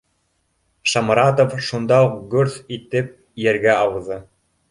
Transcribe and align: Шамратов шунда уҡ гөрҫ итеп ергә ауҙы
Шамратов 0.93 1.51
шунда 1.67 1.99
уҡ 2.07 2.17
гөрҫ 2.33 2.57
итеп 2.77 3.11
ергә 3.49 3.79
ауҙы 3.85 4.21